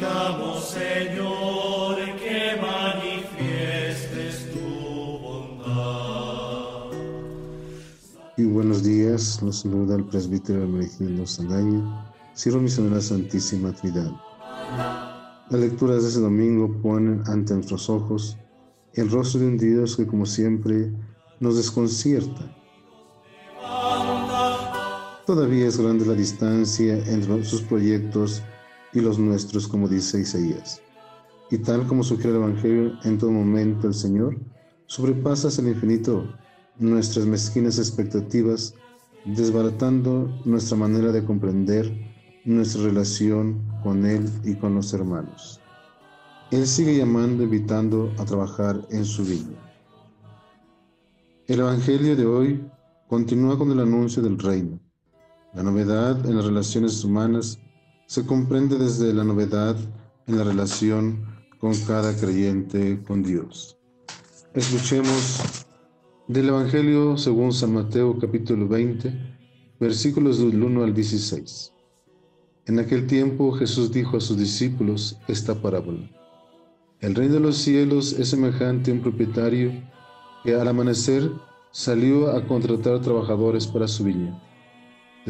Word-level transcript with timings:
Señor, 0.00 1.96
que 2.18 2.56
manifiestes 2.58 4.50
tu 4.50 4.66
bondad. 5.18 6.90
Y 8.38 8.44
buenos 8.44 8.82
días, 8.82 9.42
los 9.42 9.60
saluda 9.60 9.96
el 9.96 10.04
presbítero 10.04 10.62
Hermenegildo 10.62 11.26
Saldaña, 11.26 12.10
Siervo 12.32 12.60
Misionero 12.60 12.94
de 12.94 13.02
la 13.02 13.06
Santísima 13.06 13.72
Trinidad. 13.72 14.10
Las 15.50 15.60
lecturas 15.60 16.02
de 16.02 16.08
ese 16.08 16.20
domingo 16.20 16.72
ponen 16.80 17.22
ante 17.26 17.52
nuestros 17.52 17.90
ojos 17.90 18.38
el 18.94 19.10
rostro 19.10 19.40
de 19.40 19.48
un 19.48 19.58
Dios 19.58 19.98
que 19.98 20.06
como 20.06 20.24
siempre 20.24 20.90
nos 21.40 21.58
desconcierta. 21.58 22.56
Todavía 25.26 25.66
es 25.66 25.78
grande 25.78 26.06
la 26.06 26.14
distancia 26.14 26.94
entre 27.06 27.44
sus 27.44 27.60
proyectos 27.60 28.42
y 28.92 29.00
los 29.00 29.18
nuestros, 29.18 29.68
como 29.68 29.88
dice 29.88 30.20
Isaías. 30.20 30.82
Y 31.50 31.58
tal 31.58 31.86
como 31.86 32.02
sugiere 32.02 32.30
el 32.30 32.42
Evangelio, 32.42 32.92
en 33.04 33.18
todo 33.18 33.30
momento 33.30 33.88
el 33.88 33.94
Señor 33.94 34.36
sobrepasa 34.86 35.48
el 35.60 35.68
infinito 35.68 36.28
nuestras 36.78 37.26
mezquinas 37.26 37.78
expectativas, 37.78 38.74
desbaratando 39.24 40.32
nuestra 40.44 40.76
manera 40.76 41.12
de 41.12 41.24
comprender 41.24 41.92
nuestra 42.44 42.84
relación 42.84 43.62
con 43.82 44.06
Él 44.06 44.28
y 44.44 44.54
con 44.54 44.74
los 44.74 44.92
hermanos. 44.94 45.60
Él 46.50 46.66
sigue 46.66 46.96
llamando, 46.96 47.44
invitando 47.44 48.12
a 48.18 48.24
trabajar 48.24 48.80
en 48.90 49.04
su 49.04 49.24
vida. 49.24 49.50
El 51.46 51.60
Evangelio 51.60 52.16
de 52.16 52.26
hoy 52.26 52.70
continúa 53.08 53.58
con 53.58 53.70
el 53.70 53.80
anuncio 53.80 54.22
del 54.22 54.38
reino. 54.38 54.80
La 55.54 55.62
novedad 55.62 56.24
en 56.26 56.36
las 56.36 56.46
relaciones 56.46 57.04
humanas 57.04 57.58
se 58.10 58.26
comprende 58.26 58.76
desde 58.76 59.14
la 59.14 59.22
novedad 59.22 59.76
en 60.26 60.36
la 60.36 60.42
relación 60.42 61.26
con 61.60 61.76
cada 61.86 62.12
creyente 62.16 63.00
con 63.06 63.22
Dios. 63.22 63.78
Escuchemos 64.52 65.64
del 66.26 66.48
Evangelio 66.48 67.16
según 67.16 67.52
San 67.52 67.72
Mateo 67.72 68.18
capítulo 68.18 68.66
20, 68.66 69.12
versículos 69.78 70.40
del 70.40 70.60
1 70.60 70.82
al 70.82 70.92
16. 70.92 71.72
En 72.66 72.80
aquel 72.80 73.06
tiempo 73.06 73.52
Jesús 73.52 73.92
dijo 73.92 74.16
a 74.16 74.20
sus 74.20 74.36
discípulos 74.36 75.16
esta 75.28 75.54
parábola. 75.62 76.10
El 76.98 77.14
reino 77.14 77.34
de 77.34 77.40
los 77.40 77.58
cielos 77.58 78.14
es 78.14 78.30
semejante 78.30 78.90
a 78.90 78.94
un 78.94 79.02
propietario 79.02 79.70
que 80.42 80.56
al 80.56 80.66
amanecer 80.66 81.30
salió 81.70 82.32
a 82.32 82.44
contratar 82.44 83.00
trabajadores 83.02 83.68
para 83.68 83.86
su 83.86 84.02
viña. 84.02 84.49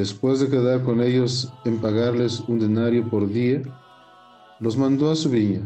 Después 0.01 0.41
de 0.41 0.49
quedar 0.49 0.83
con 0.83 1.03
ellos 1.03 1.53
en 1.67 1.77
pagarles 1.77 2.41
un 2.49 2.59
denario 2.59 3.07
por 3.11 3.31
día, 3.31 3.61
los 4.59 4.79
mandó 4.79 5.11
a 5.11 5.15
su 5.15 5.29
viña. 5.29 5.61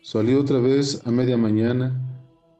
Salió 0.00 0.40
otra 0.40 0.58
vez 0.58 1.02
a 1.04 1.10
media 1.10 1.36
mañana, 1.36 1.92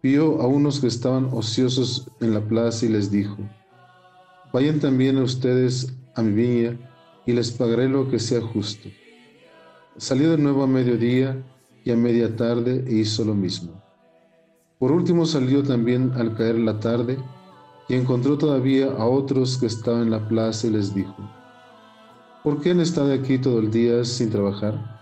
vio 0.02 0.42
a 0.42 0.46
unos 0.46 0.80
que 0.80 0.88
estaban 0.88 1.30
ociosos 1.32 2.10
en 2.20 2.34
la 2.34 2.42
plaza 2.42 2.84
y 2.84 2.90
les 2.90 3.10
dijo, 3.10 3.38
Vayan 4.52 4.80
también 4.80 5.16
ustedes 5.16 5.96
a 6.14 6.20
mi 6.20 6.32
viña 6.32 6.78
y 7.24 7.32
les 7.32 7.52
pagaré 7.52 7.88
lo 7.88 8.10
que 8.10 8.18
sea 8.18 8.42
justo. 8.42 8.90
Salió 9.96 10.32
de 10.32 10.36
nuevo 10.36 10.62
a 10.62 10.66
mediodía 10.66 11.42
y 11.86 11.90
a 11.90 11.96
media 11.96 12.36
tarde 12.36 12.84
e 12.86 12.96
hizo 12.96 13.24
lo 13.24 13.34
mismo. 13.34 13.82
Por 14.78 14.92
último 14.92 15.24
salió 15.24 15.62
también 15.62 16.12
al 16.16 16.36
caer 16.36 16.58
la 16.58 16.78
tarde 16.80 17.16
encontró 17.96 18.38
todavía 18.38 18.86
a 18.92 19.04
otros 19.04 19.58
que 19.58 19.66
estaban 19.66 20.04
en 20.04 20.10
la 20.12 20.26
plaza 20.26 20.66
y 20.66 20.70
les 20.70 20.94
dijo, 20.94 21.14
¿por 22.42 22.60
qué 22.60 22.70
han 22.70 22.80
estado 22.80 23.12
aquí 23.12 23.38
todo 23.38 23.58
el 23.58 23.70
día 23.70 24.04
sin 24.04 24.30
trabajar? 24.30 25.00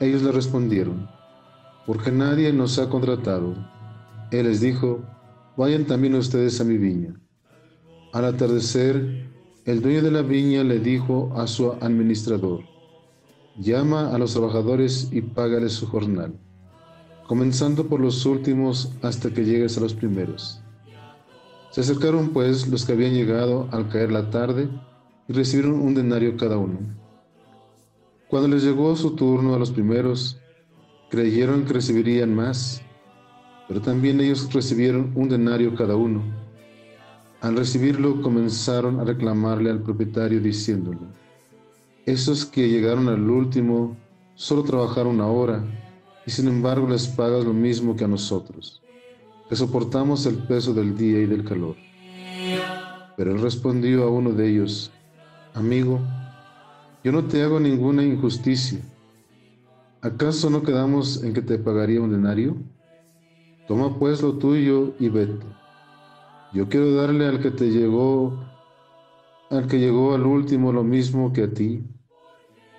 Ellos 0.00 0.22
le 0.22 0.32
respondieron, 0.32 1.08
porque 1.86 2.10
nadie 2.10 2.52
nos 2.52 2.80
ha 2.80 2.88
contratado. 2.88 3.54
Él 4.32 4.48
les 4.48 4.60
dijo, 4.60 5.04
vayan 5.56 5.84
también 5.84 6.16
ustedes 6.16 6.60
a 6.60 6.64
mi 6.64 6.78
viña. 6.78 7.14
Al 8.12 8.24
atardecer, 8.24 9.30
el 9.64 9.80
dueño 9.80 10.02
de 10.02 10.10
la 10.10 10.22
viña 10.22 10.64
le 10.64 10.80
dijo 10.80 11.32
a 11.36 11.46
su 11.46 11.72
administrador, 11.80 12.64
llama 13.56 14.12
a 14.12 14.18
los 14.18 14.32
trabajadores 14.32 15.10
y 15.12 15.20
págales 15.22 15.74
su 15.74 15.86
jornal, 15.86 16.34
comenzando 17.28 17.86
por 17.86 18.00
los 18.00 18.26
últimos 18.26 18.92
hasta 19.00 19.30
que 19.30 19.44
llegues 19.44 19.78
a 19.78 19.80
los 19.80 19.94
primeros. 19.94 20.63
Se 21.74 21.80
acercaron 21.80 22.28
pues 22.28 22.68
los 22.68 22.84
que 22.84 22.92
habían 22.92 23.14
llegado 23.14 23.68
al 23.72 23.88
caer 23.88 24.12
la 24.12 24.30
tarde 24.30 24.68
y 25.26 25.32
recibieron 25.32 25.80
un 25.80 25.92
denario 25.92 26.36
cada 26.36 26.56
uno. 26.56 26.78
Cuando 28.28 28.46
les 28.46 28.62
llegó 28.62 28.94
su 28.94 29.16
turno 29.16 29.56
a 29.56 29.58
los 29.58 29.72
primeros, 29.72 30.38
creyeron 31.10 31.64
que 31.64 31.72
recibirían 31.72 32.32
más, 32.32 32.80
pero 33.66 33.80
también 33.80 34.20
ellos 34.20 34.54
recibieron 34.54 35.10
un 35.16 35.28
denario 35.28 35.74
cada 35.74 35.96
uno. 35.96 36.22
Al 37.40 37.56
recibirlo 37.56 38.22
comenzaron 38.22 39.00
a 39.00 39.04
reclamarle 39.04 39.68
al 39.68 39.82
propietario 39.82 40.40
diciéndole, 40.40 41.00
esos 42.06 42.44
que 42.44 42.68
llegaron 42.68 43.08
al 43.08 43.28
último 43.28 43.96
solo 44.36 44.62
trabajaron 44.62 45.16
una 45.16 45.26
hora 45.26 45.64
y 46.24 46.30
sin 46.30 46.46
embargo 46.46 46.88
les 46.88 47.08
pagas 47.08 47.44
lo 47.44 47.52
mismo 47.52 47.96
que 47.96 48.04
a 48.04 48.08
nosotros, 48.08 48.80
que 49.48 49.56
soportamos 49.56 50.26
el 50.26 50.36
peso 50.36 50.72
del 50.72 50.96
día 50.96 51.20
y 51.20 51.26
del 51.26 51.44
calor. 51.44 51.76
Pero 53.16 53.32
él 53.32 53.40
respondió 53.40 54.04
a 54.04 54.10
uno 54.10 54.32
de 54.32 54.48
ellos, 54.48 54.90
amigo, 55.54 56.00
yo 57.02 57.12
no 57.12 57.24
te 57.24 57.42
hago 57.42 57.60
ninguna 57.60 58.02
injusticia. 58.02 58.80
¿Acaso 60.00 60.50
no 60.50 60.62
quedamos 60.62 61.22
en 61.22 61.32
que 61.32 61.42
te 61.42 61.58
pagaría 61.58 62.00
un 62.00 62.10
denario? 62.10 62.56
Toma 63.68 63.98
pues 63.98 64.20
lo 64.20 64.34
tuyo 64.34 64.94
y 64.98 65.08
vete. 65.08 65.46
Yo 66.52 66.68
quiero 66.68 66.94
darle 66.94 67.26
al 67.26 67.40
que 67.40 67.50
te 67.50 67.70
llegó, 67.70 68.38
al 69.50 69.66
que 69.66 69.78
llegó 69.78 70.14
al 70.14 70.26
último 70.26 70.72
lo 70.72 70.84
mismo 70.84 71.32
que 71.32 71.44
a 71.44 71.50
ti. 71.50 71.82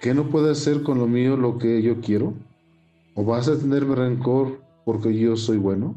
¿Qué 0.02 0.14
no 0.14 0.30
puede 0.30 0.52
hacer 0.52 0.84
con 0.84 1.00
lo 1.00 1.08
mío 1.08 1.36
lo 1.38 1.58
que 1.58 1.82
yo 1.82 2.00
quiero? 2.02 2.34
¿O 3.16 3.24
vas 3.24 3.47
a 3.47 3.58
tenerme 3.58 3.96
rencor 3.96 4.62
porque 4.86 5.18
yo 5.18 5.36
soy 5.36 5.58
bueno? 5.58 5.96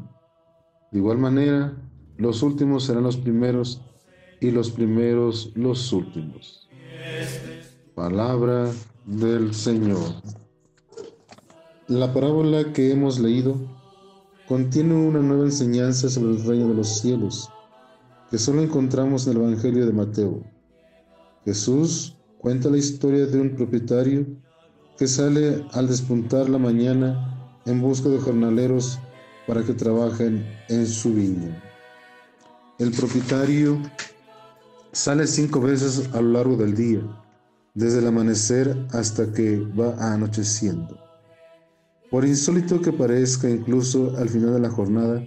De 0.91 0.99
igual 0.99 1.17
manera, 1.17 1.73
los 2.17 2.41
últimos 2.43 2.85
serán 2.85 3.03
los 3.03 3.17
primeros 3.17 3.81
y 4.41 4.51
los 4.51 4.71
primeros 4.71 5.51
los 5.55 5.91
últimos. 5.93 6.67
Palabra 7.95 8.71
del 9.05 9.53
Señor. 9.53 10.21
La 11.87 12.13
parábola 12.13 12.71
que 12.73 12.91
hemos 12.91 13.19
leído 13.19 13.55
contiene 14.47 14.93
una 14.95 15.19
nueva 15.19 15.45
enseñanza 15.45 16.09
sobre 16.09 16.31
el 16.31 16.43
reino 16.45 16.69
de 16.69 16.75
los 16.75 16.99
cielos 16.99 17.49
que 18.29 18.37
solo 18.37 18.61
encontramos 18.61 19.25
en 19.25 19.33
el 19.33 19.43
Evangelio 19.43 19.85
de 19.85 19.93
Mateo. 19.93 20.43
Jesús 21.45 22.15
cuenta 22.37 22.69
la 22.69 22.77
historia 22.77 23.25
de 23.25 23.41
un 23.41 23.55
propietario 23.55 24.25
que 24.97 25.07
sale 25.07 25.65
al 25.71 25.87
despuntar 25.87 26.49
la 26.49 26.57
mañana 26.57 27.59
en 27.65 27.81
busca 27.81 28.09
de 28.09 28.19
jornaleros 28.19 28.99
para 29.49 29.63
que 29.63 29.73
trabajen 29.73 30.45
en 30.67 30.85
su 30.85 31.11
viña. 31.11 31.59
El 32.77 32.91
propietario 32.91 33.81
sale 34.91 35.25
cinco 35.25 35.59
veces 35.59 36.07
a 36.13 36.21
lo 36.21 36.33
largo 36.33 36.55
del 36.55 36.75
día, 36.75 37.01
desde 37.73 37.97
el 37.97 38.05
amanecer 38.05 38.77
hasta 38.91 39.33
que 39.33 39.57
va 39.57 40.13
anocheciendo. 40.13 40.99
Por 42.11 42.25
insólito 42.25 42.79
que 42.79 42.93
parezca, 42.93 43.49
incluso 43.49 44.15
al 44.19 44.29
final 44.29 44.53
de 44.53 44.59
la 44.59 44.69
jornada, 44.69 45.25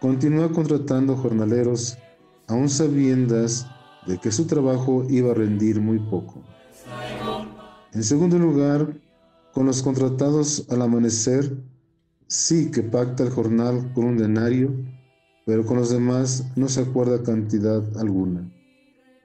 continúa 0.00 0.50
contratando 0.50 1.14
jornaleros 1.14 1.98
aún 2.48 2.70
sabiendas 2.70 3.66
de 4.06 4.16
que 4.16 4.32
su 4.32 4.46
trabajo 4.46 5.04
iba 5.10 5.32
a 5.32 5.34
rendir 5.34 5.78
muy 5.78 5.98
poco. 5.98 6.42
En 7.92 8.02
segundo 8.02 8.38
lugar, 8.38 8.98
con 9.52 9.66
los 9.66 9.82
contratados 9.82 10.66
al 10.70 10.80
amanecer, 10.80 11.54
sí 12.32 12.70
que 12.70 12.82
pacta 12.82 13.24
el 13.24 13.30
jornal 13.30 13.92
con 13.92 14.06
un 14.06 14.16
denario, 14.16 14.74
pero 15.44 15.66
con 15.66 15.76
los 15.76 15.90
demás 15.90 16.46
no 16.56 16.66
se 16.66 16.80
acuerda 16.80 17.22
cantidad 17.22 17.84
alguna. 17.98 18.50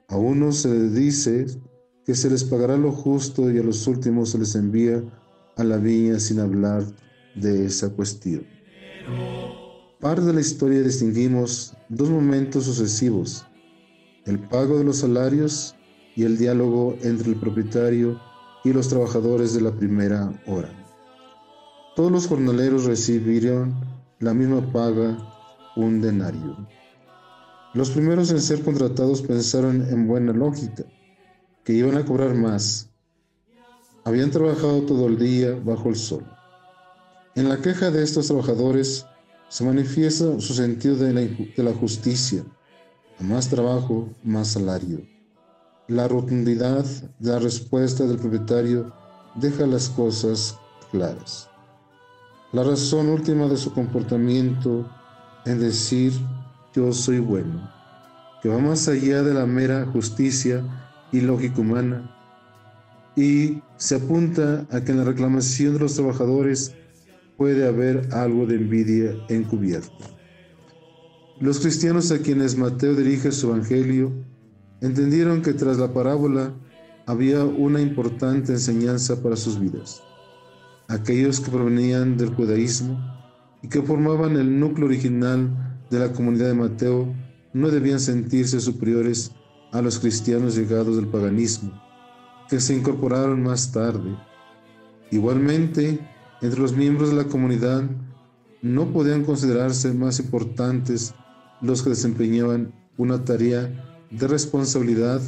A 0.08 0.18
unos 0.18 0.58
se 0.58 0.68
les 0.68 0.94
dice 0.94 1.46
que 2.04 2.14
se 2.14 2.28
les 2.28 2.44
pagará 2.44 2.76
lo 2.76 2.92
justo 2.92 3.50
y 3.50 3.58
a 3.58 3.62
los 3.62 3.86
últimos 3.86 4.30
se 4.30 4.38
les 4.38 4.54
envía 4.54 5.02
a 5.56 5.64
la 5.64 5.78
viña 5.78 6.20
sin 6.20 6.38
hablar 6.38 6.84
de 7.34 7.64
esa 7.64 7.88
cuestión. 7.88 8.46
Parte 10.00 10.22
de 10.22 10.34
la 10.34 10.42
historia 10.42 10.82
distinguimos 10.82 11.74
dos 11.88 12.10
momentos 12.10 12.64
sucesivos, 12.64 13.46
el 14.26 14.38
pago 14.38 14.76
de 14.76 14.84
los 14.84 14.98
salarios 14.98 15.74
y 16.14 16.24
el 16.24 16.36
diálogo 16.36 16.94
entre 17.00 17.30
el 17.30 17.40
propietario 17.40 18.20
y 18.64 18.72
los 18.74 18.88
trabajadores 18.88 19.54
de 19.54 19.62
la 19.62 19.72
primera 19.72 20.30
hora. 20.46 20.87
Todos 21.98 22.12
los 22.12 22.28
jornaleros 22.28 22.84
recibieron 22.84 23.74
la 24.20 24.32
misma 24.32 24.72
paga, 24.72 25.18
un 25.74 26.00
denario. 26.00 26.56
Los 27.74 27.90
primeros 27.90 28.30
en 28.30 28.40
ser 28.40 28.62
contratados 28.62 29.20
pensaron 29.20 29.82
en 29.82 30.06
buena 30.06 30.32
lógica, 30.32 30.84
que 31.64 31.72
iban 31.72 31.96
a 31.96 32.04
cobrar 32.04 32.36
más. 32.36 32.88
habían 34.04 34.30
trabajado 34.30 34.82
todo 34.82 35.08
el 35.08 35.18
día 35.18 35.58
bajo 35.64 35.88
el 35.88 35.96
sol. 35.96 36.24
En 37.34 37.48
la 37.48 37.60
queja 37.60 37.90
de 37.90 38.04
estos 38.04 38.28
trabajadores 38.28 39.04
se 39.48 39.64
manifiesta 39.64 40.40
su 40.40 40.54
sentido 40.54 40.94
de 40.94 41.12
la, 41.12 41.22
de 41.22 41.62
la 41.64 41.72
justicia. 41.72 42.44
A 43.18 43.24
más 43.24 43.48
trabajo, 43.48 44.08
más 44.22 44.46
salario. 44.46 45.00
La 45.88 46.06
rotundidad 46.06 46.84
de 47.18 47.32
la 47.32 47.40
respuesta 47.40 48.06
del 48.06 48.18
propietario 48.18 48.94
deja 49.34 49.66
las 49.66 49.88
cosas 49.88 50.56
claras. 50.92 51.47
La 52.50 52.64
razón 52.64 53.10
última 53.10 53.46
de 53.46 53.58
su 53.58 53.74
comportamiento 53.74 54.90
en 55.44 55.60
decir 55.60 56.14
yo 56.74 56.94
soy 56.94 57.18
bueno, 57.18 57.70
que 58.42 58.48
va 58.48 58.58
más 58.58 58.88
allá 58.88 59.22
de 59.22 59.34
la 59.34 59.44
mera 59.44 59.84
justicia 59.84 60.64
y 61.12 61.20
lógica 61.20 61.60
humana, 61.60 62.10
y 63.16 63.62
se 63.76 63.96
apunta 63.96 64.66
a 64.70 64.80
que 64.80 64.92
en 64.92 64.98
la 64.98 65.04
reclamación 65.04 65.74
de 65.74 65.80
los 65.80 65.94
trabajadores 65.94 66.74
puede 67.36 67.66
haber 67.66 68.08
algo 68.14 68.46
de 68.46 68.54
envidia 68.54 69.12
encubierta. 69.28 70.06
Los 71.40 71.60
cristianos 71.60 72.10
a 72.12 72.20
quienes 72.20 72.56
Mateo 72.56 72.94
dirige 72.94 73.30
su 73.30 73.48
evangelio 73.48 74.10
entendieron 74.80 75.42
que 75.42 75.52
tras 75.52 75.76
la 75.76 75.92
parábola 75.92 76.54
había 77.04 77.44
una 77.44 77.82
importante 77.82 78.52
enseñanza 78.52 79.22
para 79.22 79.36
sus 79.36 79.60
vidas. 79.60 80.02
Aquellos 80.88 81.40
que 81.40 81.50
provenían 81.50 82.16
del 82.16 82.34
judaísmo 82.34 82.98
y 83.62 83.68
que 83.68 83.82
formaban 83.82 84.36
el 84.36 84.58
núcleo 84.58 84.86
original 84.86 85.84
de 85.90 85.98
la 85.98 86.12
comunidad 86.14 86.46
de 86.46 86.54
Mateo 86.54 87.14
no 87.52 87.68
debían 87.68 88.00
sentirse 88.00 88.58
superiores 88.58 89.32
a 89.70 89.82
los 89.82 89.98
cristianos 89.98 90.56
llegados 90.56 90.96
del 90.96 91.08
paganismo, 91.08 91.78
que 92.48 92.58
se 92.58 92.74
incorporaron 92.74 93.42
más 93.42 93.70
tarde. 93.70 94.16
Igualmente, 95.10 96.00
entre 96.40 96.60
los 96.60 96.74
miembros 96.74 97.10
de 97.10 97.16
la 97.16 97.24
comunidad 97.24 97.84
no 98.62 98.90
podían 98.90 99.24
considerarse 99.24 99.92
más 99.92 100.18
importantes 100.20 101.14
los 101.60 101.82
que 101.82 101.90
desempeñaban 101.90 102.72
una 102.96 103.26
tarea 103.26 104.06
de 104.10 104.26
responsabilidad 104.26 105.20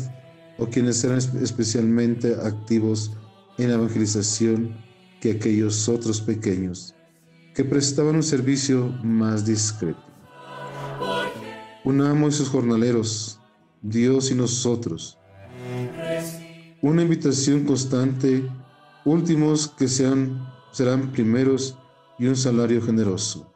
o 0.59 0.69
quienes 0.69 1.05
eran 1.05 1.19
especialmente 1.19 2.35
activos 2.35 3.13
en 3.59 3.69
la 3.69 3.75
evangelización 3.75 4.90
que 5.21 5.33
aquellos 5.33 5.89
otros 5.89 6.21
pequeños 6.21 6.95
que 7.55 7.65
prestaban 7.65 8.17
un 8.17 8.23
servicio 8.23 8.89
más 9.03 9.45
discreto. 9.45 10.03
Un 11.85 12.01
amo 12.01 12.29
y 12.29 12.33
sus 12.33 12.49
jornaleros, 12.49 13.41
Dios 13.83 14.31
y 14.31 14.35
nosotros. 14.35 15.19
Una 16.83 17.03
invitación 17.03 17.65
constante, 17.65 18.49
últimos 19.05 19.69
que 19.69 19.89
sean, 19.89 20.47
serán 20.73 21.13
primeros 21.13 21.77
y 22.19 22.27
un 22.27 22.37
salario 22.37 22.83
generoso. 22.83 23.53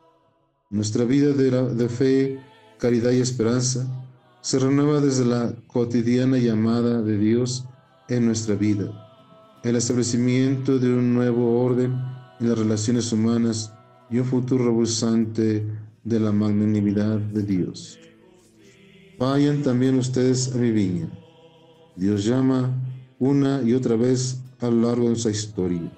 Nuestra 0.70 1.04
vida 1.04 1.32
de, 1.32 1.50
de 1.74 1.88
fe, 1.88 2.40
caridad 2.78 3.12
y 3.12 3.20
esperanza 3.20 3.86
se 4.40 4.58
renueva 4.58 5.00
desde 5.00 5.24
la 5.24 5.54
cotidiana 5.68 6.36
llamada 6.38 7.00
de 7.00 7.16
Dios 7.16 7.64
en 8.08 8.26
nuestra 8.26 8.54
vida, 8.54 9.03
el 9.64 9.76
establecimiento 9.76 10.78
de 10.78 10.92
un 10.92 11.14
nuevo 11.14 11.62
orden 11.64 11.94
en 12.38 12.48
las 12.48 12.58
relaciones 12.58 13.10
humanas 13.12 13.72
y 14.10 14.18
un 14.18 14.26
futuro 14.26 14.66
rebosante 14.66 15.66
de 16.04 16.20
la 16.20 16.32
magnanimidad 16.32 17.18
de 17.18 17.42
Dios. 17.42 17.98
Vayan 19.18 19.62
también 19.62 19.98
ustedes 19.98 20.54
a 20.54 20.58
mi 20.58 20.70
viña. 20.70 21.08
Dios 21.96 22.26
llama 22.26 22.74
una 23.18 23.62
y 23.62 23.72
otra 23.72 23.96
vez 23.96 24.38
a 24.60 24.66
lo 24.66 24.88
largo 24.88 25.04
de 25.04 25.08
nuestra 25.10 25.30
historia. 25.30 25.90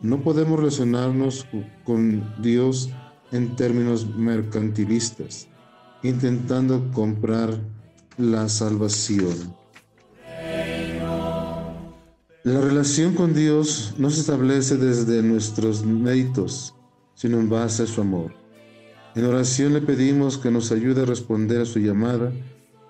No 0.00 0.22
podemos 0.22 0.58
relacionarnos 0.58 1.46
con 1.84 2.42
Dios 2.42 2.90
en 3.30 3.54
términos 3.54 4.16
mercantilistas, 4.16 5.46
intentando 6.02 6.90
comprar 6.92 7.56
la 8.18 8.48
salvación. 8.48 9.63
La 12.44 12.60
relación 12.60 13.14
con 13.14 13.32
Dios 13.32 13.94
no 13.96 14.10
se 14.10 14.20
establece 14.20 14.76
desde 14.76 15.22
nuestros 15.22 15.82
méritos, 15.82 16.74
sino 17.14 17.40
en 17.40 17.48
base 17.48 17.84
a 17.84 17.86
su 17.86 18.02
amor. 18.02 18.34
En 19.14 19.24
oración 19.24 19.72
le 19.72 19.80
pedimos 19.80 20.36
que 20.36 20.50
nos 20.50 20.70
ayude 20.70 21.00
a 21.00 21.06
responder 21.06 21.62
a 21.62 21.64
su 21.64 21.78
llamada 21.78 22.32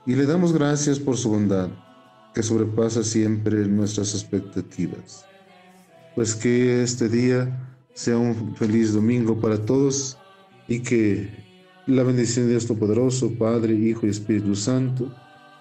y 0.07 0.17
le 0.17 0.27
damos 0.27 0.53
gracias 0.53 0.99
por 0.99 1.17
su 1.17 1.31
bondad, 1.31 1.69
que 2.35 2.43
sobrepasa 2.43 3.05
siempre 3.05 3.65
nuestras 3.69 4.13
expectativas. 4.15 5.25
Pues 6.17 6.35
que 6.35 6.83
este 6.83 7.09
día 7.09 7.77
sea 7.93 8.19
un 8.19 8.57
feliz 8.57 8.93
domingo 8.93 9.41
para 9.41 9.65
todos 9.65 10.19
y 10.67 10.81
que 10.81 11.31
la 11.87 12.03
bendición 12.03 12.47
de 12.47 12.53
Dios 12.53 12.67
Todopoderoso, 12.67 13.31
Padre, 13.39 13.73
Hijo 13.73 14.05
y 14.05 14.11
Espíritu 14.11 14.57
Santo, 14.57 15.15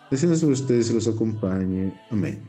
descienda 0.10 0.36
sobre 0.36 0.54
ustedes 0.54 0.90
y 0.90 0.94
los 0.96 1.08
acompañe. 1.08 1.94
Amén. 2.10 2.42